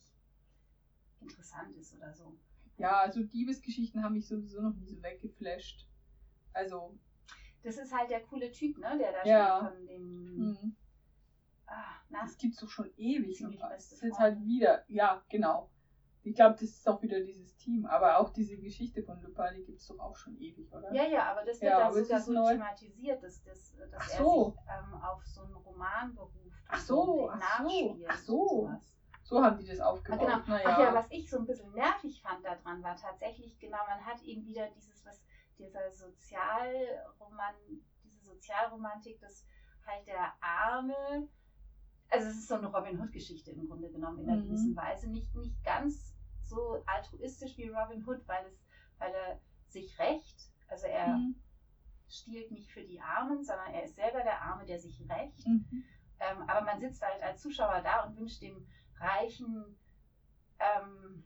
[1.21, 2.37] interessant ist oder so.
[2.77, 5.87] Ja, also Diebesgeschichten haben mich sowieso noch nie so weggeflasht.
[6.55, 6.97] Also,
[7.63, 9.59] Das ist halt der coole Typ, ne, der da Ja.
[9.59, 10.37] steht von dem.
[10.61, 10.77] hm,
[11.67, 13.43] Ah, na, das gibt's doch schon ewig.
[13.45, 15.71] Und das ist jetzt halt wieder, ja, genau.
[16.23, 17.87] Ich glaube, das ist auch wieder dieses Team.
[17.87, 20.93] Aber auch diese Geschichte von Lupin, die gibt's doch auch schon ewig, oder?
[20.93, 22.53] ja, ja, aber das wird Ja, da es sogar so neu.
[22.53, 24.45] thematisiert, dass, dass, dass Ach er so.
[24.51, 26.63] sich ähm, auf so einen Roman beruft.
[26.69, 28.71] Ach so, ach so, ach so.
[29.23, 30.21] So haben die das Ah, aufgebaut.
[30.21, 30.39] genau.
[30.47, 30.69] Naja.
[30.71, 34.21] Ach ja, was ich so ein bisschen nervig fand daran, war tatsächlich, genau, man hat
[34.23, 35.25] eben wieder dieses, was,
[35.59, 37.55] dieser Sozialroman,
[38.03, 39.47] diese Sozialromantik, dass
[39.87, 41.29] halt der Arme,
[42.09, 44.47] also es ist so eine Robin Hood-Geschichte im Grunde genommen in einer Mhm.
[44.47, 48.65] gewissen Weise, nicht, nicht ganz so altruistisch wie Robin Hood, weil es,
[48.99, 51.35] weil er sich rächt, also er Mhm.
[52.09, 55.47] stiehlt nicht für die Armen, sondern er ist selber der Arme, der sich rächt.
[55.47, 55.85] Mhm.
[56.21, 58.67] Ähm, aber man sitzt halt als Zuschauer da und wünscht dem
[58.99, 59.77] reichen,
[60.59, 61.25] ähm,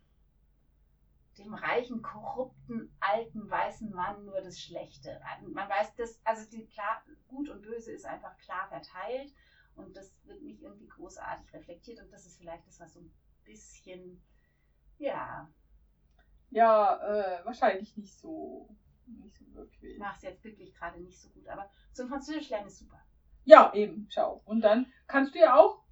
[1.38, 5.20] dem reichen, korrupten, alten, weißen Mann nur das Schlechte.
[5.42, 9.32] Man weiß, dass, also die klar, gut und böse ist einfach klar verteilt
[9.76, 13.12] und das wird nicht irgendwie großartig reflektiert und das ist vielleicht das, was so ein
[13.44, 14.22] bisschen,
[14.98, 15.48] ja,
[16.50, 16.96] Ja,
[17.40, 18.68] äh, wahrscheinlich nicht so.
[19.06, 19.98] Nicht so ich wirklich.
[19.98, 23.02] mache es jetzt wirklich gerade nicht so gut, aber zum Französisch lernen ist super.
[23.44, 24.42] Ja, eben, schau.
[24.44, 25.82] Und dann kannst du ja auch.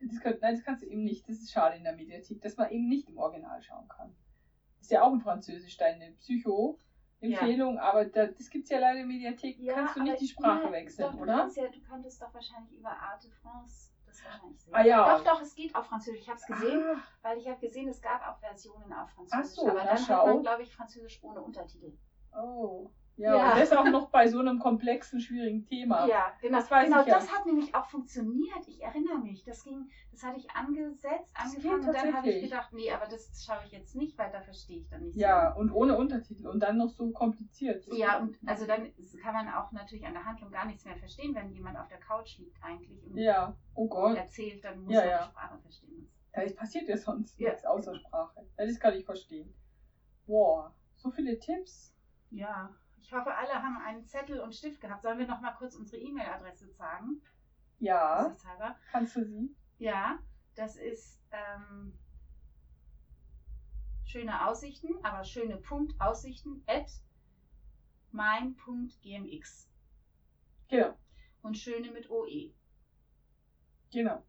[0.00, 1.28] Das könnt, nein, das kannst du eben nicht.
[1.28, 4.14] Das ist schade in der Mediathek, dass man eben nicht im Original schauen kann.
[4.88, 6.78] Ist ja auch in Französisch deine Psycho.
[7.20, 9.58] Empfehlung, aber da, das gibt es ja leider in der Mediathek.
[9.58, 11.36] Ja, kannst du nicht die Sprache ja, wechseln, doch, du oder?
[11.36, 14.74] Kannst ja, du könntest doch wahrscheinlich über Arte France das wahrscheinlich sehen.
[14.74, 15.18] Ah, ja.
[15.18, 16.22] Doch, doch, es geht auf Französisch.
[16.22, 19.38] Ich habe es gesehen, Ah, weil ich habe gesehen, es gab auch Versionen auf Französisch.
[19.38, 20.14] Ach so, aber dann schau.
[20.14, 21.92] hat man, glaube ich, Französisch ohne Untertitel.
[22.34, 22.90] oh.
[23.18, 23.52] Ja, Ja.
[23.52, 26.06] und das auch noch bei so einem komplexen, schwierigen Thema.
[26.06, 26.58] Ja, genau.
[26.58, 27.14] Das weiß genau, ich ja.
[27.14, 28.66] das hat nämlich auch funktioniert.
[28.68, 29.42] Ich erinnere mich.
[29.44, 33.06] Das ging, das hatte ich angesetzt, Das angefangen und dann habe ich gedacht, nee, aber
[33.06, 36.46] das schaue ich jetzt nicht, weil da verstehe ich dann nicht Ja, und ohne Untertitel
[36.46, 37.82] und dann noch so kompliziert.
[37.82, 37.92] so.
[37.94, 41.34] Ja, und also dann kann man auch natürlich an der Handlung gar nichts mehr verstehen,
[41.34, 44.16] wenn jemand auf der Couch liegt eigentlich und Ja, oh Gott.
[44.16, 45.18] erzählt, dann muss Ja, er ja.
[45.24, 46.08] die Sprache verstehen.
[46.32, 47.48] Da ist- passiert ja sonst Ja.
[47.50, 48.46] nichts außer Sprache.
[48.56, 49.52] Das kann ich verstehen.
[50.26, 51.92] Boah, so viele Tipps.
[52.30, 55.02] Ja, ich hoffe, alle haben einen Zettel und Stift gehabt.
[55.02, 57.22] Sollen wir noch mal kurz unsere E-Mail-Adresse sagen?
[57.78, 58.34] Ja,
[58.90, 59.54] kannst du sie?
[59.78, 60.18] Ja,
[60.56, 61.96] das ist ähm,
[64.04, 66.90] schöne Aussichten, aber schöne Punkt Aussichten at
[68.10, 69.68] mein.gmx
[70.68, 70.94] Genau,
[71.42, 72.52] und schöne mit OE.
[73.92, 74.22] genau.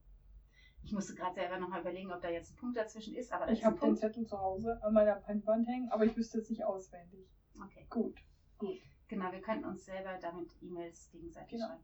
[0.82, 3.66] Ich musste gerade selber nochmal überlegen, ob da jetzt ein Punkt dazwischen ist, aber Ich
[3.66, 3.98] habe den.
[3.98, 7.28] Zettel zu Hause an meiner Pennwand hängen, aber ich wüsste es nicht auswendig.
[7.62, 8.16] Okay, Gut,
[8.60, 8.78] gut.
[9.08, 11.68] genau, wir könnten uns selber damit E-Mails gegenseitig Genau.
[11.68, 11.84] schreiben.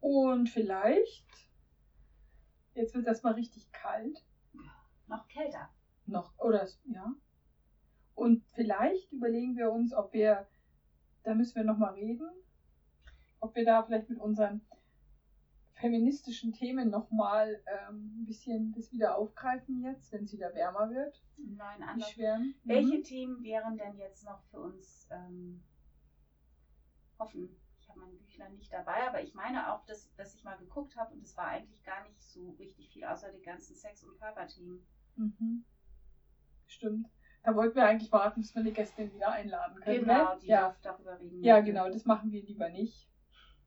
[0.00, 1.24] Und vielleicht,
[2.74, 4.24] jetzt wird das mal richtig kalt.
[5.06, 5.70] Noch kälter.
[6.06, 7.14] Noch, oder, ja.
[8.14, 10.48] Und vielleicht überlegen wir uns, ob wir,
[11.22, 12.28] da müssen wir nochmal reden,
[13.40, 14.60] ob wir da vielleicht mit unseren
[15.82, 21.20] feministischen Themen nochmal ähm, ein bisschen das wieder aufgreifen jetzt, wenn es wieder wärmer wird.
[21.36, 22.08] Die Anlauf.
[22.08, 22.54] schweren.
[22.62, 23.02] Welche Mhm.
[23.02, 25.60] Themen wären denn jetzt noch für uns ähm,
[27.18, 27.60] offen?
[27.80, 30.96] Ich habe mein Büchlein nicht dabei, aber ich meine auch, dass, dass ich mal geguckt
[30.96, 34.16] habe und es war eigentlich gar nicht so richtig viel, außer die ganzen Sex- und
[34.18, 34.86] Körperthemen.
[35.16, 35.64] Mhm.
[36.68, 37.08] Stimmt.
[37.42, 40.02] Da wollten wir eigentlich warten, bis wir die Gästin wieder einladen können.
[40.04, 40.40] Genau, ne?
[40.40, 40.60] die ja.
[40.60, 41.42] darf darüber reden.
[41.42, 43.11] ja, genau, das machen wir lieber nicht.